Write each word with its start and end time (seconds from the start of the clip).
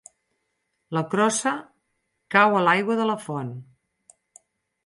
La 0.97 1.03
crossa 1.11 1.53
cau 2.37 2.57
a 2.61 2.65
l'aigua 2.69 2.99
de 3.03 3.09
la 3.11 3.19
font. 3.27 3.53